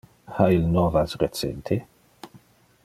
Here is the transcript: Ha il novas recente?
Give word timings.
Ha 0.37 0.45
il 0.55 0.63
novas 0.77 1.13
recente? 1.25 1.77